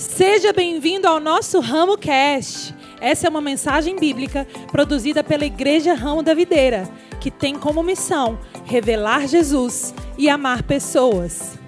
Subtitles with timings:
[0.00, 2.74] Seja bem-vindo ao nosso Ramo Cast.
[3.02, 6.84] Essa é uma mensagem bíblica produzida pela Igreja Ramo da Videira,
[7.20, 11.58] que tem como missão revelar Jesus e amar pessoas.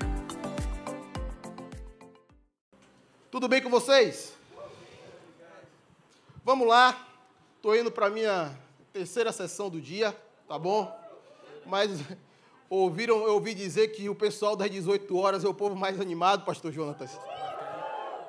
[3.31, 4.33] Tudo bem com vocês?
[6.43, 7.07] Vamos lá.
[7.57, 8.59] Estou indo para minha
[8.95, 10.17] terceira sessão do dia,
[10.49, 10.91] tá bom?
[11.67, 12.01] Mas
[12.71, 16.47] ouviram, eu ouvi dizer que o pessoal das 18 horas é o povo mais animado,
[16.47, 17.11] pastor Jonatas.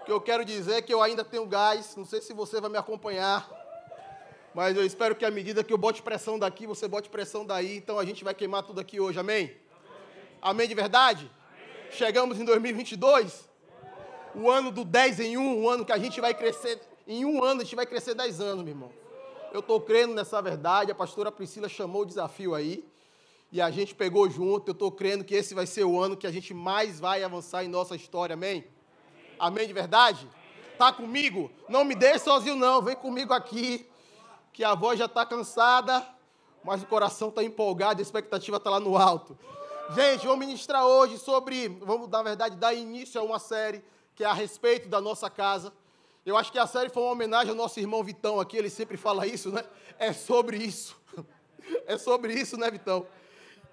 [0.05, 2.69] Que eu quero dizer é que eu ainda tenho gás, não sei se você vai
[2.69, 3.50] me acompanhar,
[4.54, 7.78] mas eu espero que à medida que eu bote pressão daqui, você bote pressão daí,
[7.78, 9.45] então a gente vai queimar tudo aqui hoje, amém?
[9.45, 9.57] Amém,
[10.42, 11.31] amém de verdade?
[11.50, 11.92] Amém.
[11.92, 13.50] Chegamos em 2022,
[14.36, 17.42] o ano do 10 em 1, o ano que a gente vai crescer, em um
[17.42, 18.92] ano a gente vai crescer 10 anos, meu irmão.
[19.54, 22.86] Eu estou crendo nessa verdade, a pastora Priscila chamou o desafio aí,
[23.54, 26.28] e a gente pegou junto, eu estou crendo que esse vai ser o ano que
[26.28, 28.65] a gente mais vai avançar em nossa história, amém?
[29.43, 30.25] Amém de verdade?
[30.78, 31.51] Tá comigo?
[31.68, 32.81] Não me deixe sozinho, não.
[32.81, 33.86] Vem comigo aqui,
[34.54, 36.02] que a voz já está cansada,
[36.64, 39.38] mas o coração está empolgado, a expectativa está lá no alto.
[39.94, 43.84] Gente, vamos ministrar hoje sobre, vamos, na verdade, dar início a uma série
[44.16, 45.73] que é a respeito da nossa casa.
[46.26, 48.95] Eu acho que a série foi uma homenagem ao nosso irmão Vitão aqui, ele sempre
[48.95, 49.66] fala isso, né?
[50.00, 50.95] É sobre isso.
[51.86, 53.08] É sobre isso, né, Vitão?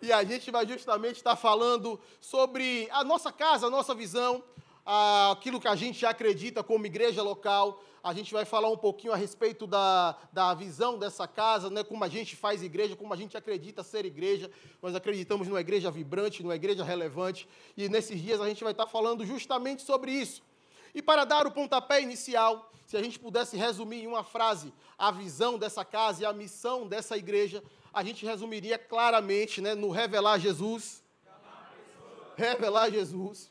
[0.02, 4.44] E a gente vai justamente estar falando sobre a nossa casa, a nossa visão,
[4.84, 7.82] aquilo que a gente acredita como igreja local.
[8.02, 11.84] A gente vai falar um pouquinho a respeito da, da visão dessa casa, né?
[11.84, 14.50] como a gente faz igreja, como a gente acredita ser igreja.
[14.80, 17.46] Nós acreditamos numa igreja vibrante, numa igreja relevante.
[17.76, 20.42] E nesses dias a gente vai estar falando justamente sobre isso.
[20.94, 25.10] E para dar o pontapé inicial, se a gente pudesse resumir em uma frase a
[25.10, 30.38] visão dessa casa e a missão dessa igreja, a gente resumiria claramente né, no revelar
[30.38, 31.04] Jesus.
[32.36, 33.50] Revelar Jesus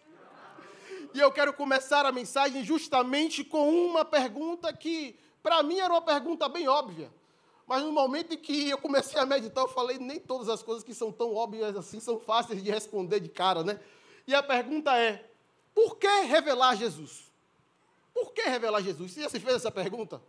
[1.13, 6.01] e eu quero começar a mensagem justamente com uma pergunta que, para mim, era uma
[6.01, 7.11] pergunta bem óbvia.
[7.65, 10.83] Mas no momento em que eu comecei a meditar, eu falei, nem todas as coisas
[10.83, 13.79] que são tão óbvias assim são fáceis de responder de cara, né?
[14.25, 15.29] E a pergunta é:
[15.73, 17.31] por que revelar Jesus?
[18.13, 19.11] Por que revelar Jesus?
[19.11, 20.21] Você já se fez essa pergunta?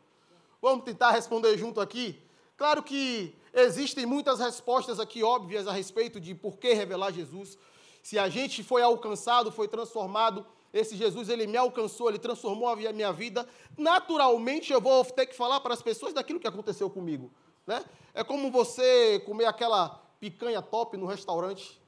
[0.60, 2.22] Vamos tentar responder junto aqui?
[2.56, 7.56] Claro que existem muitas respostas aqui óbvias a respeito de por que revelar Jesus.
[8.02, 12.76] Se a gente foi alcançado, foi transformado esse Jesus, ele me alcançou, ele transformou a
[12.76, 13.46] minha vida.
[13.76, 17.30] Naturalmente, eu vou ter que falar para as pessoas daquilo que aconteceu comigo.
[17.66, 17.84] Né?
[18.14, 21.80] É como você comer aquela picanha top no restaurante.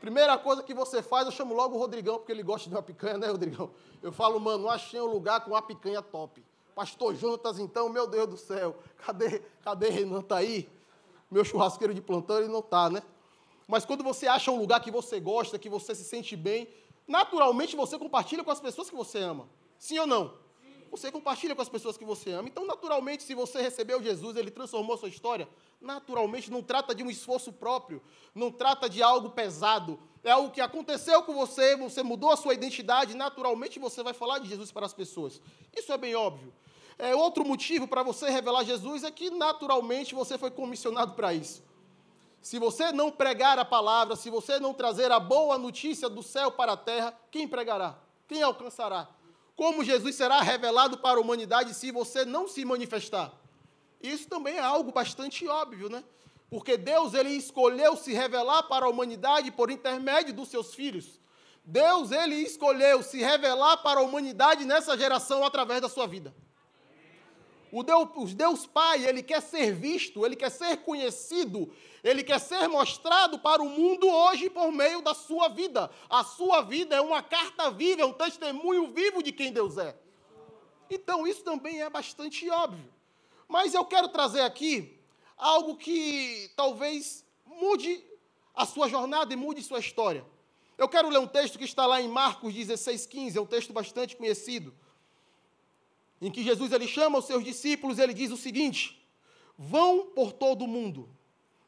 [0.00, 2.82] Primeira coisa que você faz, eu chamo logo o Rodrigão, porque ele gosta de uma
[2.82, 3.70] picanha, né, Rodrigão?
[4.02, 6.44] Eu falo, mano, achei um lugar com uma picanha top.
[6.74, 10.20] Pastor Jonatas, então, meu Deus do céu, cadê, cadê Renan?
[10.20, 10.68] Tá aí?
[11.30, 13.02] Meu churrasqueiro de plantão, ele não tá, né?
[13.66, 16.68] Mas quando você acha um lugar que você gosta, que você se sente bem,
[17.06, 19.48] naturalmente você compartilha com as pessoas que você ama.
[19.78, 20.44] Sim ou não?
[20.90, 22.48] Você compartilha com as pessoas que você ama.
[22.48, 25.48] Então, naturalmente, se você recebeu Jesus, ele transformou a sua história,
[25.80, 28.00] naturalmente não trata de um esforço próprio,
[28.32, 29.98] não trata de algo pesado.
[30.22, 34.38] É algo que aconteceu com você, você mudou a sua identidade, naturalmente você vai falar
[34.38, 35.40] de Jesus para as pessoas.
[35.76, 36.52] Isso é bem óbvio.
[36.96, 41.60] É, outro motivo para você revelar Jesus é que, naturalmente, você foi comissionado para isso.
[42.44, 46.52] Se você não pregar a palavra, se você não trazer a boa notícia do céu
[46.52, 47.96] para a terra, quem pregará?
[48.28, 49.08] Quem alcançará?
[49.56, 53.32] Como Jesus será revelado para a humanidade se você não se manifestar?
[53.98, 56.04] Isso também é algo bastante óbvio, né?
[56.50, 61.18] Porque Deus ele escolheu se revelar para a humanidade por intermédio dos seus filhos.
[61.64, 66.34] Deus ele escolheu se revelar para a humanidade nessa geração através da sua vida.
[67.76, 71.74] O Deus, o Deus Pai, ele quer ser visto, ele quer ser conhecido,
[72.04, 75.90] ele quer ser mostrado para o mundo hoje por meio da sua vida.
[76.08, 79.98] A sua vida é uma carta viva, é um testemunho vivo de quem Deus é.
[80.88, 82.94] Então, isso também é bastante óbvio.
[83.48, 84.96] Mas eu quero trazer aqui
[85.36, 88.04] algo que talvez mude
[88.54, 90.24] a sua jornada e mude sua história.
[90.78, 93.72] Eu quero ler um texto que está lá em Marcos 16, 15, é um texto
[93.72, 94.72] bastante conhecido
[96.24, 99.06] em que Jesus ele chama os seus discípulos, ele diz o seguinte:
[99.58, 101.06] Vão por todo o mundo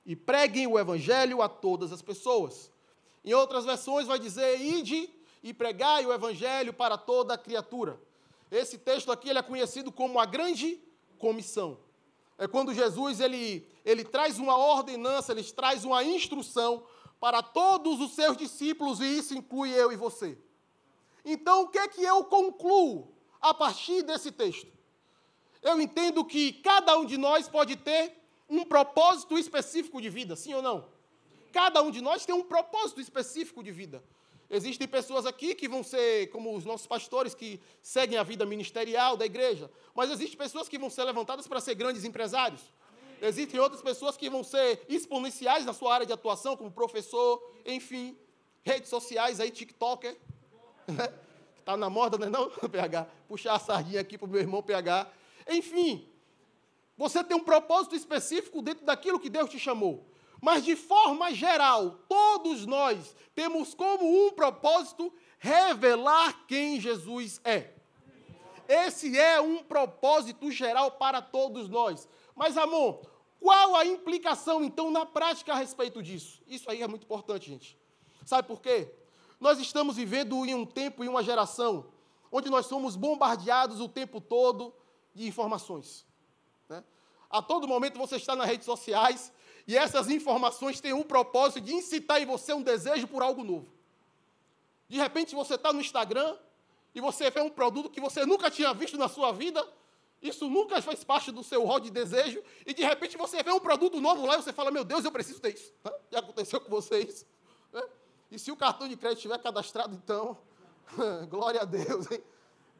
[0.06, 2.73] e preguem o evangelho a todas as pessoas.
[3.23, 5.11] Em outras versões vai dizer: Ide
[5.43, 8.00] e pregai o evangelho para toda a criatura.
[8.50, 10.81] Esse texto aqui ele é conhecido como a grande
[11.19, 11.79] comissão.
[12.38, 16.82] É quando Jesus ele, ele traz uma ordenança, ele traz uma instrução
[17.20, 20.38] para todos os seus discípulos, e isso inclui eu e você.
[21.26, 23.16] Então, o que é que eu concluo
[23.51, 24.73] a partir desse texto?
[25.63, 28.13] Eu entendo que cada um de nós pode ter
[28.49, 30.89] um propósito específico de vida, sim ou não?
[31.53, 34.03] Cada um de nós tem um propósito específico de vida.
[34.49, 39.17] Existem pessoas aqui que vão ser como os nossos pastores que seguem a vida ministerial
[39.17, 42.61] da igreja, mas existem pessoas que vão ser levantadas para ser grandes empresários.
[43.21, 48.17] Existem outras pessoas que vão ser exponenciais na sua área de atuação, como professor, enfim,
[48.63, 50.17] redes sociais aí, TikToker?
[51.67, 53.09] Está na moda, não é não, PH?
[53.27, 55.11] Puxar a sardinha aqui para o meu irmão PH.
[55.49, 56.09] Enfim,
[56.97, 60.07] você tem um propósito específico dentro daquilo que Deus te chamou.
[60.41, 67.73] Mas, de forma geral, todos nós temos como um propósito revelar quem Jesus é.
[68.69, 72.09] Esse é um propósito geral para todos nós.
[72.37, 73.01] Mas, amor,
[73.41, 76.41] qual a implicação, então, na prática a respeito disso?
[76.47, 77.77] Isso aí é muito importante, gente.
[78.25, 78.89] Sabe por quê?
[79.47, 81.87] Nós estamos vivendo em um tempo e uma geração
[82.33, 84.75] onde nós somos bombardeados o tempo todo
[85.15, 86.05] de informações.
[86.69, 86.83] Né?
[87.31, 89.33] A todo momento você está nas redes sociais
[89.65, 93.73] e essas informações têm o propósito de incitar em você um desejo por algo novo.
[94.89, 96.37] De repente você está no Instagram
[96.93, 99.65] e você vê um produto que você nunca tinha visto na sua vida,
[100.21, 103.61] isso nunca faz parte do seu rol de desejo, e de repente você vê um
[103.61, 105.73] produto novo lá e você fala, meu Deus, eu preciso ter isso.
[106.11, 107.25] Já aconteceu com vocês.
[108.31, 110.37] E se o cartão de crédito estiver cadastrado, então,
[111.28, 112.23] glória a Deus, hein?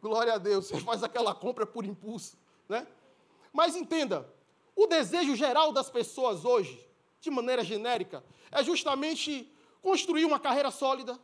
[0.01, 2.37] Glória a Deus, você faz aquela compra por impulso,
[2.69, 2.87] né?
[3.53, 4.29] Mas entenda,
[4.75, 6.87] o desejo geral das pessoas hoje,
[7.21, 8.23] de maneira genérica,
[8.53, 9.51] é justamente
[9.81, 11.19] construir uma carreira sólida,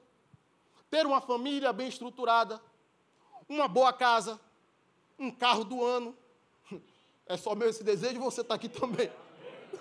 [0.90, 2.62] ter uma família bem estruturada,
[3.48, 4.40] uma boa casa,
[5.18, 6.16] um carro do ano.
[7.26, 9.10] É só meu esse desejo, você está aqui também.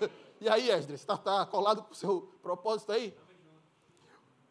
[0.40, 3.16] E aí, Esdras, está tá colado com o seu propósito aí?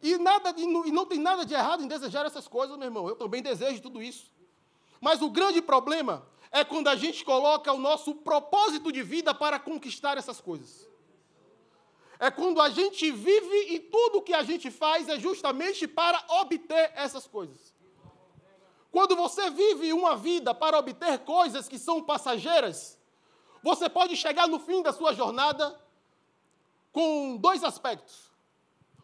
[0.02, 2.86] E, nada, e não, e não tem nada de errado em desejar essas coisas, meu
[2.86, 3.08] irmão.
[3.08, 4.32] Eu também desejo tudo isso.
[5.00, 9.58] Mas o grande problema é quando a gente coloca o nosso propósito de vida para
[9.60, 10.88] conquistar essas coisas.
[12.18, 16.24] É quando a gente vive e tudo o que a gente faz é justamente para
[16.40, 17.72] obter essas coisas.
[18.90, 22.98] Quando você vive uma vida para obter coisas que são passageiras,
[23.62, 25.80] você pode chegar no fim da sua jornada
[26.92, 28.30] com dois aspectos.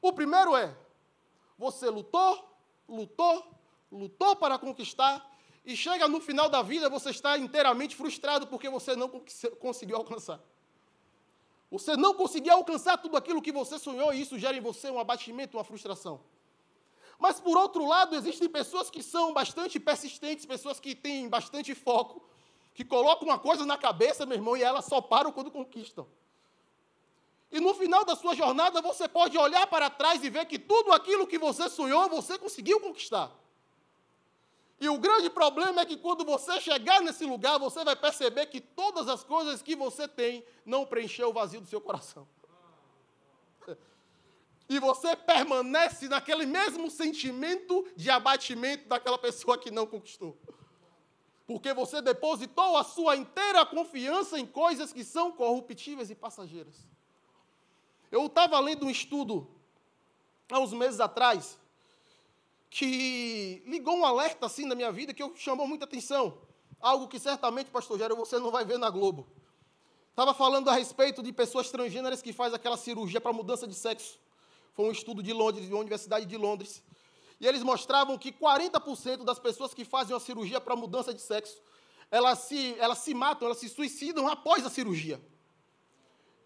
[0.03, 0.77] O primeiro é:
[1.59, 2.49] você lutou,
[2.89, 3.45] lutou,
[3.91, 5.29] lutou para conquistar,
[5.69, 9.11] e chega no final da vida, você está inteiramente frustrado porque você não
[9.61, 10.41] conseguiu alcançar.
[11.71, 14.99] Você não conseguiu alcançar tudo aquilo que você sonhou e isso gera em você um
[14.99, 16.23] abatimento, uma frustração.
[17.19, 22.23] Mas, por outro lado, existem pessoas que são bastante persistentes, pessoas que têm bastante foco,
[22.73, 26.07] que colocam uma coisa na cabeça, meu irmão, e elas só param quando conquistam.
[27.51, 30.93] E no final da sua jornada, você pode olhar para trás e ver que tudo
[30.93, 33.33] aquilo que você sonhou, você conseguiu conquistar.
[34.81, 38.61] E o grande problema é que quando você chegar nesse lugar, você vai perceber que
[38.61, 42.29] todas as coisas que você tem não preencheu o vazio do seu coração.
[44.69, 50.39] E você permanece naquele mesmo sentimento de abatimento daquela pessoa que não conquistou.
[51.47, 56.87] Porque você depositou a sua inteira confiança em coisas que são corruptíveis e passageiras.
[58.11, 59.47] Eu estava lendo um estudo
[60.51, 61.59] há uns meses atrás
[62.71, 66.39] que ligou um alerta assim na minha vida que eu chamou muita atenção.
[66.81, 69.27] Algo que certamente, pastor Gero, você não vai ver na Globo.
[70.11, 74.19] Estava falando a respeito de pessoas transgêneras que fazem aquela cirurgia para mudança de sexo.
[74.75, 76.83] Foi um estudo de Londres, de uma universidade de Londres.
[77.41, 81.61] E eles mostravam que 40% das pessoas que fazem uma cirurgia para mudança de sexo,
[82.11, 85.21] elas se, elas se matam, elas se suicidam após a cirurgia.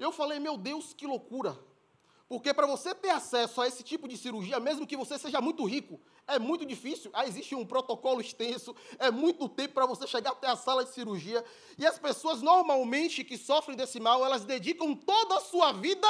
[0.03, 1.57] Eu falei, meu Deus, que loucura.
[2.29, 5.65] Porque para você ter acesso a esse tipo de cirurgia, mesmo que você seja muito
[5.65, 7.11] rico, é muito difícil.
[7.13, 10.93] Ah, existe um protocolo extenso, é muito tempo para você chegar até a sala de
[10.93, 11.45] cirurgia.
[11.79, 16.09] E as pessoas normalmente que sofrem desse mal, elas dedicam toda a sua vida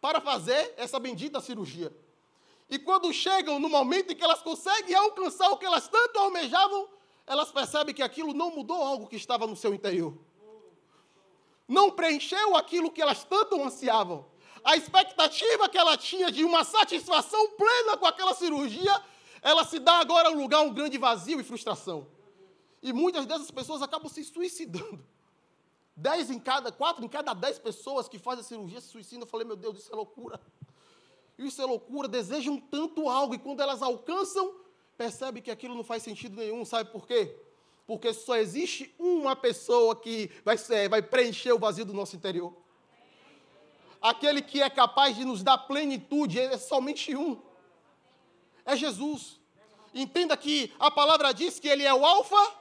[0.00, 1.92] para fazer essa bendita cirurgia.
[2.70, 6.88] E quando chegam no momento em que elas conseguem alcançar o que elas tanto almejavam,
[7.26, 10.16] elas percebem que aquilo não mudou algo que estava no seu interior.
[11.68, 14.24] Não preencheu aquilo que elas tanto ansiavam
[14.68, 19.02] a expectativa que ela tinha de uma satisfação plena com aquela cirurgia,
[19.40, 22.06] ela se dá agora um lugar, um grande vazio e frustração.
[22.82, 25.02] E muitas dessas pessoas acabam se suicidando.
[25.96, 29.22] Dez em cada, quatro em cada dez pessoas que fazem a cirurgia se suicidam.
[29.22, 30.38] Eu falei, meu Deus, isso é loucura.
[31.38, 34.54] Isso é loucura, desejam tanto algo e quando elas alcançam,
[34.96, 36.64] percebem que aquilo não faz sentido nenhum.
[36.64, 37.34] Sabe por quê?
[37.88, 40.56] Porque só existe uma pessoa que vai,
[40.88, 42.54] vai preencher o vazio do nosso interior
[44.00, 47.40] aquele que é capaz de nos dar plenitude, é somente um.
[48.64, 49.38] É Jesus.
[49.94, 52.54] Entenda que a palavra diz que ele é o Alfa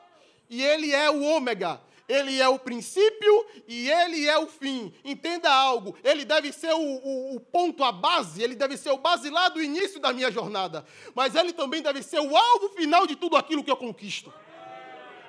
[0.50, 1.82] e ele é o Ômega.
[2.08, 4.94] ele é o princípio e ele é o fim.
[5.04, 8.98] Entenda algo, ele deve ser o, o, o, ponto, a base, ele deve ser o
[8.98, 13.18] basilar do início da minha jornada, mas ele também deve ser o alvo final de
[13.18, 14.34] tudo aquilo que eu conquisto.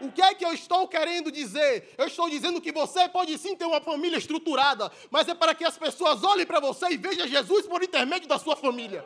[0.00, 1.94] O que é que eu estou querendo dizer?
[1.98, 5.64] Eu estou dizendo que você pode sim ter uma família estruturada, mas é para que
[5.64, 9.04] as pessoas olhem para você e vejam Jesus por intermédio da sua família.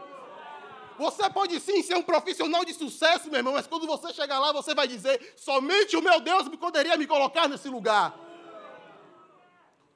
[0.99, 4.53] Você pode sim ser um profissional de sucesso, meu irmão, mas quando você chegar lá,
[4.53, 8.15] você vai dizer: somente o meu Deus poderia me colocar nesse lugar.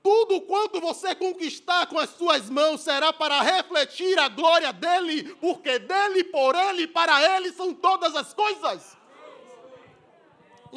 [0.02, 5.78] Tudo quanto você conquistar com as suas mãos será para refletir a glória dele, porque
[5.80, 8.95] dele, por ele para ele são todas as coisas.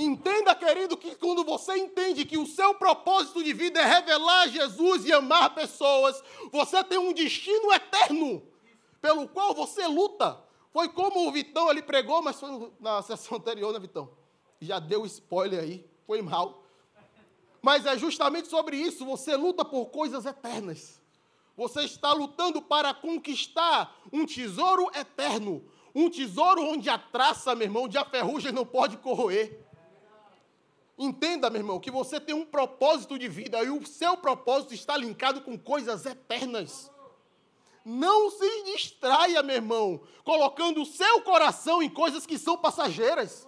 [0.01, 5.05] Entenda, querido, que quando você entende que o seu propósito de vida é revelar Jesus
[5.05, 8.41] e amar pessoas, você tem um destino eterno
[9.01, 10.41] pelo qual você luta.
[10.71, 14.09] Foi como o Vitão ali pregou, mas foi na sessão anterior, né, Vitão?
[14.61, 16.63] Já deu spoiler aí, foi mal.
[17.61, 21.01] Mas é justamente sobre isso, você luta por coisas eternas.
[21.57, 25.61] Você está lutando para conquistar um tesouro eterno.
[25.93, 29.67] Um tesouro onde a traça, meu irmão, onde a ferrugem não pode corroer.
[31.01, 34.97] Entenda, meu irmão, que você tem um propósito de vida e o seu propósito está
[34.97, 36.91] linkado com coisas eternas.
[37.85, 43.47] Não se distraia, meu irmão, colocando o seu coração em coisas que são passageiras.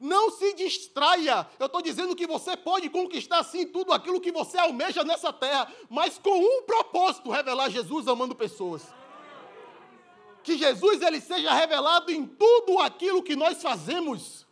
[0.00, 1.46] Não se distraia.
[1.58, 5.70] Eu estou dizendo que você pode conquistar sim tudo aquilo que você almeja nessa terra,
[5.90, 8.82] mas com um propósito: revelar Jesus amando pessoas.
[10.42, 14.43] Que Jesus ele seja revelado em tudo aquilo que nós fazemos.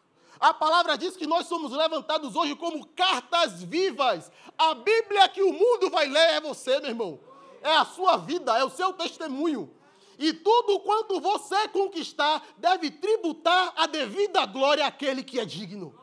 [0.42, 4.30] A palavra diz que nós somos levantados hoje como cartas vivas.
[4.58, 7.32] A Bíblia que o mundo vai ler é você, meu irmão
[7.62, 9.70] é a sua vida, é o seu testemunho.
[10.18, 15.94] E tudo quanto você conquistar deve tributar a devida glória àquele que é digno.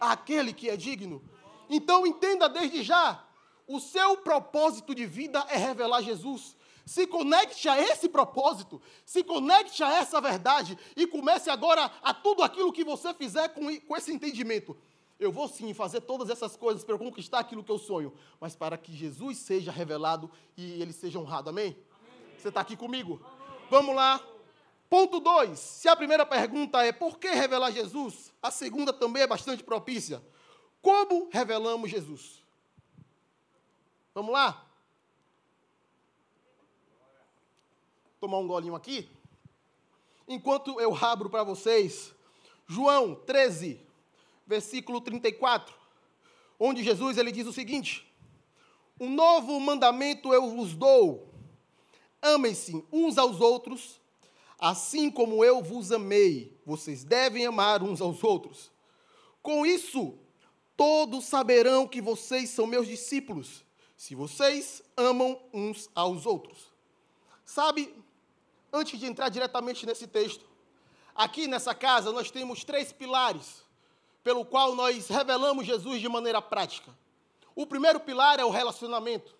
[0.00, 1.22] Àquele que é digno.
[1.68, 3.24] Então entenda desde já,
[3.66, 6.56] o seu propósito de vida é revelar Jesus.
[6.84, 12.42] Se conecte a esse propósito, se conecte a essa verdade e comece agora a tudo
[12.42, 14.76] aquilo que você fizer com, com esse entendimento.
[15.18, 18.78] Eu vou sim fazer todas essas coisas para conquistar aquilo que eu sonho, mas para
[18.78, 21.50] que Jesus seja revelado e ele seja honrado.
[21.50, 21.76] Amém?
[21.92, 22.38] Amém.
[22.38, 23.20] Você está aqui comigo?
[23.22, 23.58] Amém.
[23.68, 24.20] Vamos lá.
[24.88, 25.58] Ponto 2.
[25.58, 30.20] Se a primeira pergunta é por que revelar Jesus, a segunda também é bastante propícia.
[30.80, 32.42] Como revelamos Jesus?
[34.14, 34.69] Vamos lá?
[38.20, 39.08] Tomar um golinho aqui.
[40.28, 42.12] Enquanto eu abro para vocês,
[42.68, 43.80] João 13,
[44.46, 45.74] versículo 34,
[46.58, 48.06] onde Jesus ele diz o seguinte:
[49.00, 51.32] Um novo mandamento eu vos dou:
[52.20, 53.98] amem-se uns aos outros,
[54.58, 56.54] assim como eu vos amei.
[56.66, 58.70] Vocês devem amar uns aos outros.
[59.42, 60.18] Com isso,
[60.76, 63.64] todos saberão que vocês são meus discípulos,
[63.96, 66.70] se vocês amam uns aos outros.
[67.44, 67.92] Sabe,
[68.72, 70.44] antes de entrar diretamente nesse texto,
[71.14, 73.64] aqui nessa casa nós temos três pilares
[74.22, 76.96] pelo qual nós revelamos Jesus de maneira prática.
[77.54, 79.34] O primeiro pilar é o relacionamento,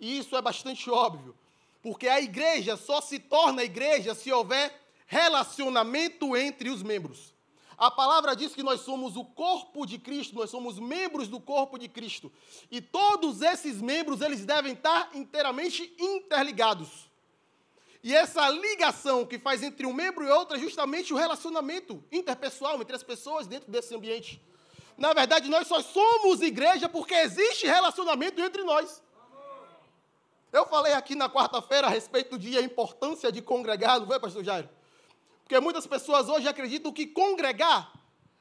[0.00, 1.36] e isso é bastante óbvio,
[1.82, 7.32] porque a igreja só se torna igreja se houver relacionamento entre os membros.
[7.76, 11.78] A palavra diz que nós somos o corpo de Cristo, nós somos membros do corpo
[11.78, 12.32] de Cristo.
[12.70, 17.10] E todos esses membros, eles devem estar inteiramente interligados.
[18.02, 22.80] E essa ligação que faz entre um membro e outro é justamente o relacionamento interpessoal
[22.80, 24.42] entre as pessoas dentro desse ambiente.
[24.98, 29.00] Na verdade, nós só somos igreja porque existe relacionamento entre nós.
[30.52, 34.44] Eu falei aqui na quarta-feira a respeito dia a importância de congregar, não foi, pastor
[34.44, 34.68] Jairo?
[35.44, 37.92] Porque muitas pessoas hoje acreditam que congregar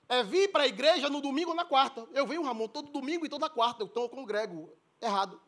[0.10, 2.06] é vir para a igreja no domingo ou na quarta.
[2.14, 4.70] Eu venho, Ramon, todo domingo e toda quarta, então eu congrego.
[5.00, 5.40] Errado.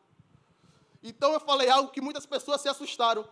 [1.02, 3.28] Então eu falei algo que muitas pessoas se assustaram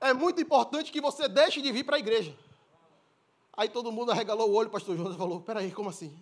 [0.00, 2.34] é muito importante que você deixe de vir para a igreja.
[3.56, 6.18] Aí todo mundo arregalou o olho, o pastor Jonas falou: Peraí, como assim?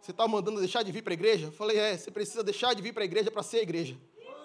[0.00, 1.46] Você está mandando deixar de vir para a igreja?
[1.46, 3.96] Eu falei: É, você precisa deixar de vir para a igreja para ser a igreja.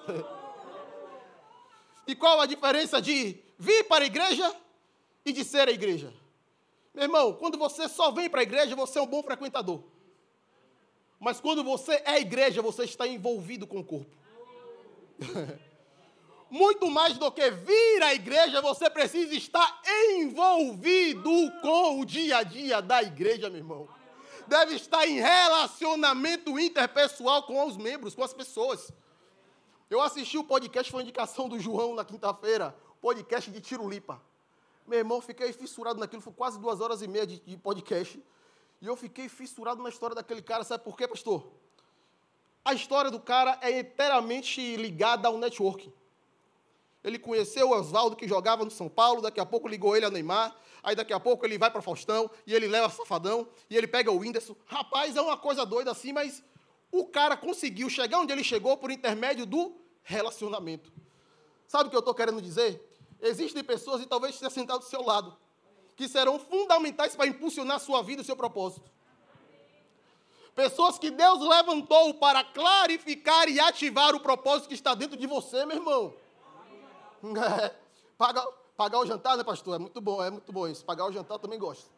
[2.07, 4.55] e qual a diferença de vir para a igreja
[5.25, 6.13] e de ser a igreja?
[6.93, 9.81] Meu irmão, quando você só vem para a igreja, você é um bom frequentador.
[11.19, 14.15] Mas quando você é igreja, você está envolvido com o corpo.
[16.51, 19.81] muito mais do que vir à igreja, você precisa estar
[20.11, 21.31] envolvido
[21.61, 23.89] com o dia a dia da igreja, meu irmão.
[24.45, 28.91] Deve estar em relacionamento interpessoal com os membros, com as pessoas.
[29.89, 34.21] Eu assisti o podcast, foi indicação do João na quinta-feira, podcast de Tirulipa.
[34.85, 38.21] Meu irmão, fiquei fissurado naquilo, foi quase duas horas e meia de, de podcast.
[38.81, 41.49] E eu fiquei fissurado na história daquele cara, sabe por quê, pastor?
[42.63, 45.91] a história do cara é inteiramente ligada ao networking.
[47.03, 50.09] Ele conheceu o Oswaldo, que jogava no São Paulo, daqui a pouco ligou ele a
[50.09, 53.87] Neymar, aí daqui a pouco ele vai para Faustão, e ele leva Safadão, e ele
[53.87, 54.55] pega o Whindersson.
[54.65, 56.43] Rapaz, é uma coisa doida assim, mas
[56.91, 60.91] o cara conseguiu chegar onde ele chegou por intermédio do relacionamento.
[61.67, 62.87] Sabe o que eu estou querendo dizer?
[63.19, 65.35] Existem pessoas, e talvez esteja sentado do seu lado,
[65.95, 68.91] que serão fundamentais para impulsionar a sua vida e o seu propósito.
[70.53, 75.65] Pessoas que Deus levantou para clarificar e ativar o propósito que está dentro de você,
[75.65, 76.13] meu irmão.
[78.17, 78.45] Pagar,
[78.77, 79.75] pagar o jantar, né, pastor?
[79.75, 80.85] É muito bom, é muito bom isso.
[80.85, 81.89] Pagar o jantar eu também gosto.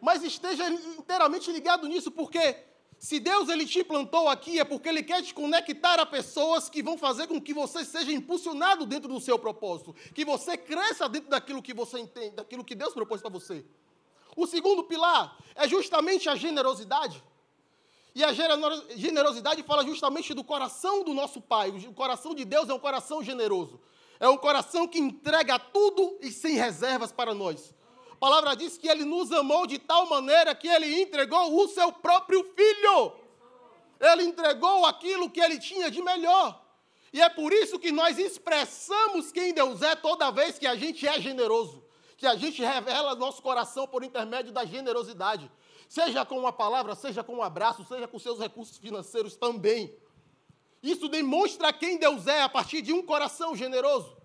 [0.00, 2.56] Mas esteja inteiramente ligado nisso, porque
[2.98, 6.82] se Deus ele te plantou aqui, é porque Ele quer te conectar a pessoas que
[6.82, 11.30] vão fazer com que você seja impulsionado dentro do seu propósito, que você cresça dentro
[11.30, 13.64] daquilo que você entende, daquilo que Deus propôs para você.
[14.36, 17.22] O segundo pilar é justamente a generosidade.
[18.18, 21.70] E a generosidade fala justamente do coração do nosso Pai.
[21.70, 23.80] O coração de Deus é um coração generoso.
[24.18, 27.72] É um coração que entrega tudo e sem reservas para nós.
[28.10, 31.92] A palavra diz que ele nos amou de tal maneira que ele entregou o seu
[31.92, 33.12] próprio filho.
[34.00, 36.60] Ele entregou aquilo que ele tinha de melhor.
[37.12, 41.06] E é por isso que nós expressamos quem Deus é toda vez que a gente
[41.06, 41.84] é generoso
[42.18, 45.48] que a gente revela nosso coração por intermédio da generosidade.
[45.88, 49.96] Seja com uma palavra, seja com um abraço, seja com seus recursos financeiros também.
[50.82, 54.16] Isso demonstra quem Deus é a partir de um coração generoso.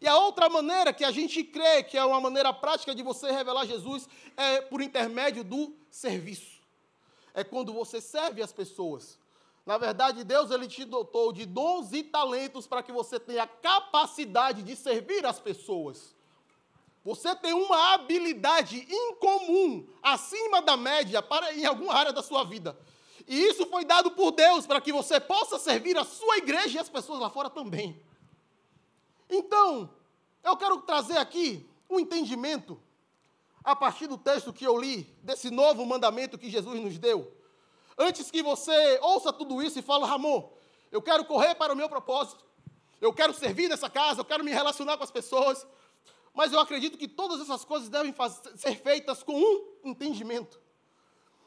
[0.00, 3.32] E a outra maneira que a gente crê que é uma maneira prática de você
[3.32, 6.62] revelar Jesus é por intermédio do serviço.
[7.34, 9.18] É quando você serve as pessoas.
[9.66, 14.62] Na verdade, Deus ele te dotou de dons e talentos para que você tenha capacidade
[14.62, 16.14] de servir as pessoas.
[17.08, 22.78] Você tem uma habilidade incomum, acima da média, para em alguma área da sua vida.
[23.26, 26.78] E isso foi dado por Deus para que você possa servir a sua igreja e
[26.78, 27.98] as pessoas lá fora também.
[29.30, 29.88] Então,
[30.44, 32.78] eu quero trazer aqui um entendimento,
[33.64, 37.32] a partir do texto que eu li, desse novo mandamento que Jesus nos deu.
[37.96, 40.46] Antes que você ouça tudo isso e fale, Ramon,
[40.92, 42.44] eu quero correr para o meu propósito,
[43.00, 45.66] eu quero servir nessa casa, eu quero me relacionar com as pessoas,
[46.34, 48.14] mas eu acredito que todas essas coisas devem
[48.56, 50.60] ser feitas com um entendimento.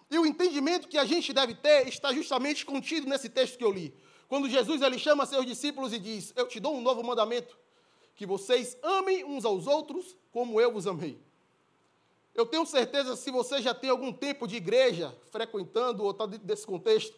[0.09, 3.71] E o entendimento que a gente deve ter está justamente contido nesse texto que eu
[3.71, 3.93] li.
[4.27, 7.57] Quando Jesus ele chama seus discípulos e diz: Eu te dou um novo mandamento,
[8.15, 11.19] que vocês amem uns aos outros como eu vos amei.
[12.33, 16.47] Eu tenho certeza, se você já tem algum tempo de igreja frequentando ou está dentro
[16.47, 17.17] desse contexto,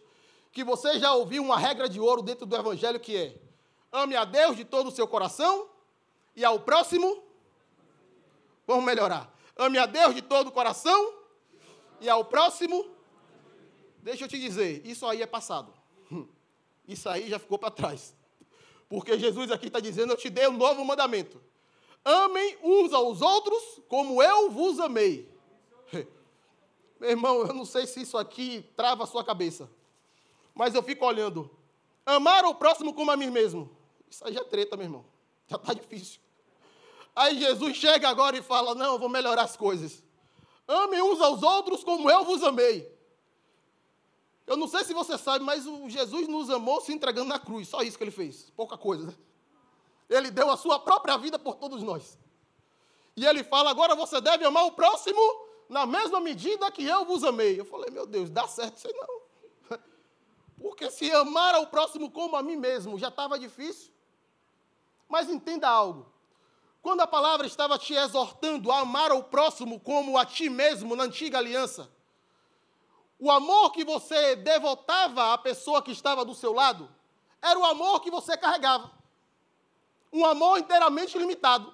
[0.51, 3.35] que você já ouviu uma regra de ouro dentro do Evangelho que é:
[3.91, 5.67] ame a Deus de todo o seu coração
[6.35, 7.23] e ao próximo
[8.65, 9.33] Vamos melhorar.
[9.57, 11.13] Ame a Deus de todo o coração
[12.01, 12.85] e ao próximo.
[14.01, 15.73] Deixa eu te dizer, isso aí é passado.
[16.87, 18.13] Isso aí já ficou para trás.
[18.89, 21.41] Porque Jesus aqui está dizendo: Eu te dei um novo mandamento.
[22.03, 25.31] Amem uns aos outros como eu vos amei.
[26.99, 29.69] Meu irmão, eu não sei se isso aqui trava a sua cabeça.
[30.53, 31.49] Mas eu fico olhando.
[32.05, 33.69] Amar o próximo como a mim mesmo.
[34.09, 35.05] Isso aí já é treta, meu irmão.
[35.47, 36.19] Já está difícil.
[37.15, 40.03] Aí Jesus chega agora e fala: Não, eu vou melhorar as coisas.
[40.67, 42.91] Amem uns aos outros como eu vos amei.
[44.45, 47.67] Eu não sei se você sabe, mas o Jesus nos amou se entregando na cruz.
[47.67, 48.49] Só isso que ele fez.
[48.55, 49.15] Pouca coisa, né?
[50.09, 52.17] Ele deu a sua própria vida por todos nós.
[53.15, 55.21] E ele fala: agora você deve amar o próximo
[55.69, 57.59] na mesma medida que eu vos amei.
[57.59, 59.79] Eu falei: meu Deus, dá certo isso não.
[60.59, 63.91] Porque se amar ao próximo como a mim mesmo já estava difícil.
[65.07, 66.12] Mas entenda algo.
[66.83, 71.05] Quando a palavra estava te exortando a amar ao próximo como a ti mesmo na
[71.05, 71.89] antiga aliança,
[73.17, 76.93] o amor que você devotava à pessoa que estava do seu lado
[77.41, 78.91] era o amor que você carregava.
[80.11, 81.73] Um amor inteiramente limitado.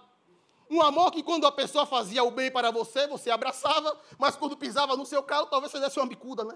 [0.69, 4.55] Um amor que quando a pessoa fazia o bem para você, você abraçava, mas quando
[4.55, 6.55] pisava no seu carro, talvez você desse uma bicuda, né?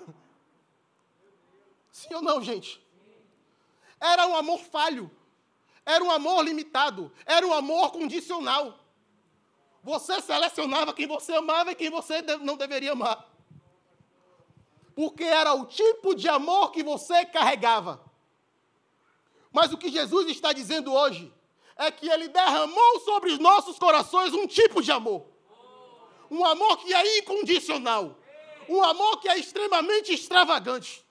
[1.92, 2.84] Sim ou não, gente?
[4.00, 5.08] Era um amor falho.
[5.84, 8.78] Era um amor limitado, era um amor condicional.
[9.82, 13.28] Você selecionava quem você amava e quem você não deveria amar.
[14.94, 18.00] Porque era o tipo de amor que você carregava.
[19.50, 21.32] Mas o que Jesus está dizendo hoje
[21.76, 25.26] é que ele derramou sobre os nossos corações um tipo de amor.
[26.30, 28.16] Um amor que é incondicional.
[28.68, 31.04] Um amor que é extremamente extravagante.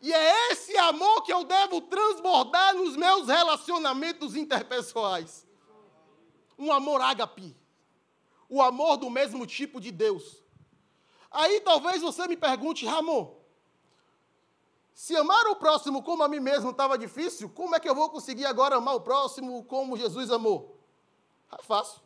[0.00, 5.46] E é esse amor que eu devo transbordar nos meus relacionamentos interpessoais.
[6.58, 7.56] Um amor ágape.
[8.48, 10.42] O amor do mesmo tipo de Deus.
[11.30, 13.36] Aí talvez você me pergunte, Ramon,
[14.94, 18.10] Se amar o próximo como a mim mesmo estava difícil, como é que eu vou
[18.10, 20.76] conseguir agora amar o próximo como Jesus amou?
[21.56, 22.00] É fácil.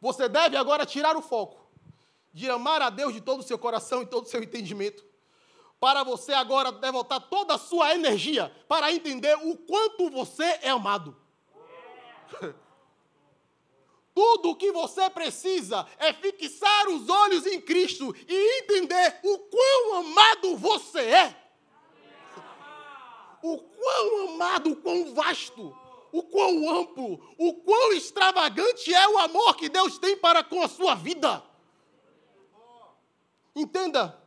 [0.00, 1.58] Você deve agora tirar o foco
[2.32, 5.04] de amar a Deus de todo o seu coração e todo o seu entendimento,
[5.80, 11.16] para você agora devotar toda a sua energia para entender o quanto você é amado.
[14.14, 19.98] Tudo o que você precisa é fixar os olhos em Cristo e entender o quão
[19.98, 21.36] amado você é.
[23.40, 25.72] O quão amado, o quão vasto,
[26.10, 30.68] o quão amplo, o quão extravagante é o amor que Deus tem para com a
[30.68, 31.40] sua vida.
[33.54, 34.20] Entenda,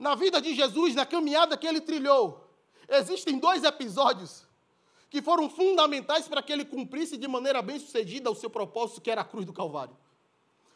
[0.00, 2.50] na vida de Jesus, na caminhada que ele trilhou,
[2.88, 4.48] existem dois episódios
[5.10, 9.10] que foram fundamentais para que ele cumprisse de maneira bem sucedida o seu propósito, que
[9.10, 9.94] era a cruz do Calvário.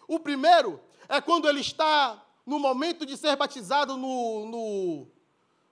[0.07, 5.07] O primeiro é quando ele está no momento de ser batizado no, no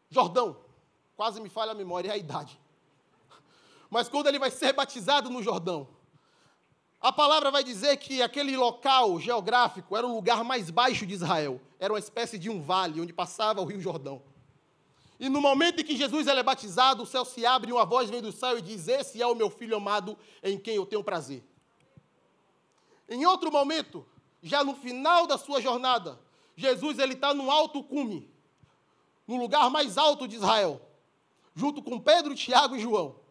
[0.09, 0.57] Jordão.
[1.15, 2.59] Quase me falha a memória, é a idade.
[3.91, 5.87] Mas quando ele vai ser batizado no Jordão,
[7.03, 11.61] a palavra vai dizer que aquele local geográfico era o lugar mais baixo de Israel.
[11.81, 14.23] Era uma espécie de um vale onde passava o rio Jordão.
[15.19, 18.09] E no momento em que Jesus é batizado, o céu se abre e uma voz
[18.09, 21.03] vem do céu e diz: Esse é o meu filho amado em quem eu tenho
[21.03, 21.45] prazer.
[23.09, 24.07] Em outro momento,
[24.41, 26.21] já no final da sua jornada,
[26.55, 28.31] Jesus ele está no alto cume,
[29.27, 30.81] no lugar mais alto de Israel,
[31.53, 33.22] junto com Pedro, Tiago e João.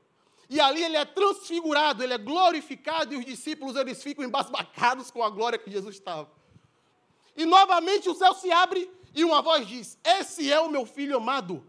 [0.52, 5.24] E ali ele é transfigurado, ele é glorificado e os discípulos eles ficam embasbacados com
[5.24, 6.30] a glória que Jesus estava.
[7.36, 11.18] E novamente o céu se abre e uma voz diz: Esse é o meu filho
[11.18, 11.66] amado,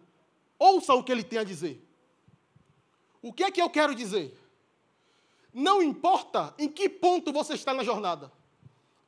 [0.62, 1.84] Ouça o que ele tem a dizer.
[3.20, 4.38] O que é que eu quero dizer?
[5.52, 8.30] Não importa em que ponto você está na jornada.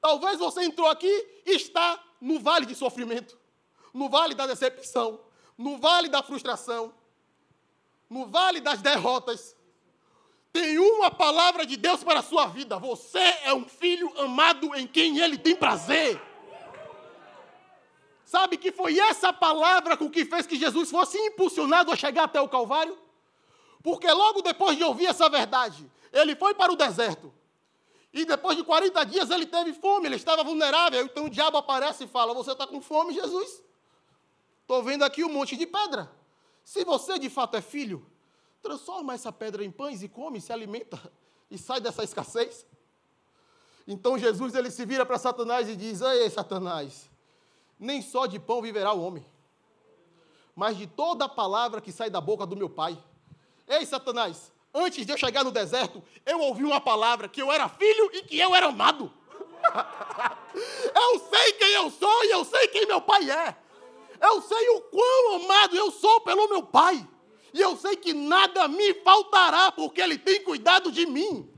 [0.00, 1.06] Talvez você entrou aqui
[1.46, 3.38] e está no vale de sofrimento,
[3.92, 5.20] no vale da decepção,
[5.56, 6.92] no vale da frustração,
[8.10, 9.54] no vale das derrotas.
[10.54, 12.78] Tem uma palavra de Deus para a sua vida.
[12.78, 16.22] Você é um filho amado em quem ele tem prazer.
[18.24, 22.40] Sabe que foi essa palavra com que fez que Jesus fosse impulsionado a chegar até
[22.40, 22.96] o Calvário?
[23.82, 27.34] Porque logo depois de ouvir essa verdade, ele foi para o deserto.
[28.12, 31.04] E depois de 40 dias ele teve fome, ele estava vulnerável.
[31.04, 33.60] Então o diabo aparece e fala: Você está com fome, Jesus?
[34.60, 36.08] Estou vendo aqui um monte de pedra.
[36.62, 38.06] Se você de fato é filho,
[38.64, 40.98] transforma essa pedra em pães e come, se alimenta
[41.50, 42.66] e sai dessa escassez.
[43.86, 47.10] Então Jesus ele se vira para Satanás e diz: Ei, Satanás,
[47.78, 49.24] nem só de pão viverá o homem,
[50.56, 52.98] mas de toda a palavra que sai da boca do meu Pai.
[53.68, 57.68] Ei, Satanás, antes de eu chegar no deserto, eu ouvi uma palavra que eu era
[57.68, 59.12] filho e que eu era amado.
[60.94, 63.56] eu sei quem eu sou e eu sei quem meu Pai é.
[64.22, 67.06] Eu sei o quão amado eu sou pelo meu Pai.
[67.54, 71.48] E eu sei que nada me faltará, porque Ele tem cuidado de mim.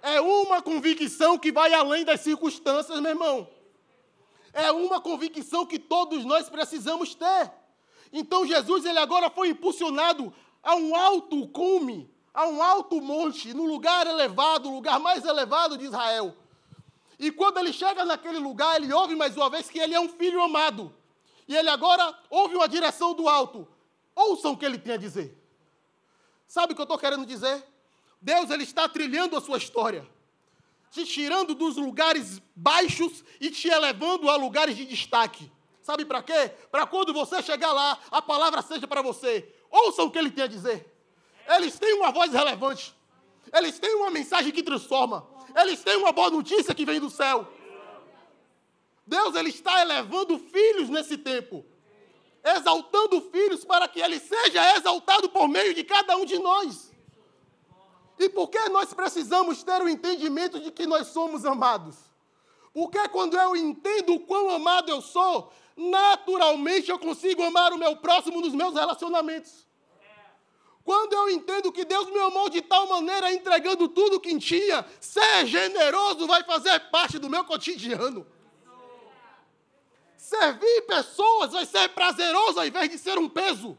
[0.00, 3.48] É uma convicção que vai além das circunstâncias, meu irmão
[4.58, 7.52] é uma convicção que todos nós precisamos ter.
[8.12, 13.64] Então Jesus ele agora foi impulsionado a um alto cume, a um alto monte, no
[13.64, 16.34] lugar elevado, o lugar mais elevado de Israel.
[17.18, 20.08] E quando ele chega naquele lugar, ele ouve mais uma vez que ele é um
[20.08, 20.92] filho amado.
[21.46, 23.66] E ele agora ouve uma direção do alto.
[24.18, 25.36] Ouçam o que ele tem a dizer.
[26.46, 27.64] Sabe o que eu estou querendo dizer?
[28.20, 30.06] Deus ele está trilhando a sua história
[30.90, 35.50] te tirando dos lugares baixos e te elevando a lugares de destaque.
[35.82, 36.50] Sabe para quê?
[36.70, 39.54] Para quando você chegar lá, a palavra seja para você.
[39.70, 40.94] Ouçam o que ele tem a dizer.
[41.46, 42.94] Eles têm uma voz relevante.
[43.52, 45.26] Eles têm uma mensagem que transforma.
[45.54, 47.50] Eles têm uma boa notícia que vem do céu.
[49.06, 51.64] Deus ele está elevando filhos nesse tempo.
[52.44, 56.92] Exaltando filhos para que ele seja exaltado por meio de cada um de nós.
[58.18, 61.96] E por que nós precisamos ter o entendimento de que nós somos amados?
[62.72, 67.96] Porque quando eu entendo o quão amado eu sou, naturalmente eu consigo amar o meu
[67.96, 69.66] próximo nos meus relacionamentos.
[70.84, 75.46] Quando eu entendo que Deus me amou de tal maneira, entregando tudo que tinha, ser
[75.46, 78.26] generoso vai fazer parte do meu cotidiano.
[80.28, 83.78] Servir pessoas vai ser prazeroso ao invés de ser um peso.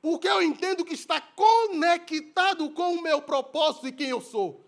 [0.00, 4.64] Porque eu entendo que está conectado com o meu propósito e quem eu sou.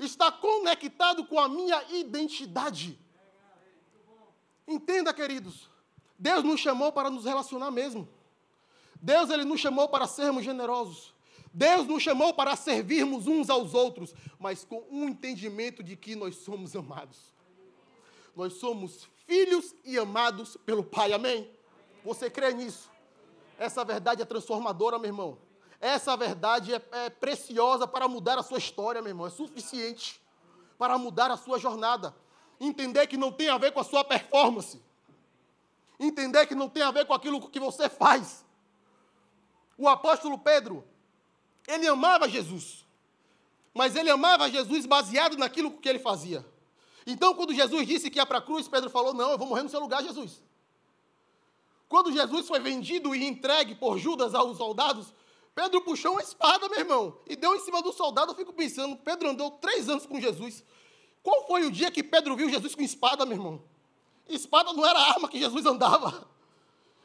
[0.00, 2.98] Está conectado com a minha identidade.
[4.66, 5.70] Entenda, queridos.
[6.18, 8.08] Deus nos chamou para nos relacionar mesmo.
[9.00, 11.14] Deus ele nos chamou para sermos generosos.
[11.54, 16.34] Deus nos chamou para servirmos uns aos outros, mas com um entendimento de que nós
[16.38, 17.32] somos amados.
[18.34, 21.14] Nós somos filhos e amados pelo Pai.
[21.14, 21.50] Amém?
[22.04, 22.90] Você crê nisso?
[23.58, 25.38] Essa verdade é transformadora, meu irmão.
[25.80, 29.26] Essa verdade é, é preciosa para mudar a sua história, meu irmão.
[29.26, 30.20] É suficiente
[30.76, 32.14] para mudar a sua jornada.
[32.60, 34.82] Entender que não tem a ver com a sua performance.
[35.98, 38.44] Entender que não tem a ver com aquilo que você faz.
[39.78, 40.84] O apóstolo Pedro,
[41.66, 42.84] ele amava Jesus.
[43.72, 46.51] Mas ele amava Jesus baseado naquilo que ele fazia.
[47.06, 49.62] Então, quando Jesus disse que ia para a cruz, Pedro falou: Não, eu vou morrer
[49.62, 50.42] no seu lugar, Jesus.
[51.88, 55.12] Quando Jesus foi vendido e entregue por Judas aos soldados,
[55.54, 58.32] Pedro puxou uma espada, meu irmão, e deu em cima do soldado.
[58.32, 60.64] Eu fico pensando: Pedro andou três anos com Jesus.
[61.22, 63.62] Qual foi o dia que Pedro viu Jesus com espada, meu irmão?
[64.28, 66.26] Espada não era a arma que Jesus andava.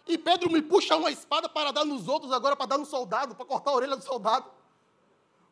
[0.07, 3.35] E Pedro me puxa uma espada para dar nos outros, agora para dar no soldado,
[3.35, 4.49] para cortar a orelha do soldado.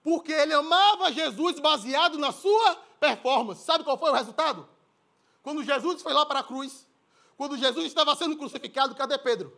[0.02, 3.64] Porque ele amava Jesus baseado na sua performance.
[3.64, 4.68] Sabe qual foi o resultado?
[5.44, 6.88] Quando Jesus foi lá para a cruz,
[7.38, 9.56] quando Jesus estava sendo crucificado, cadê Pedro?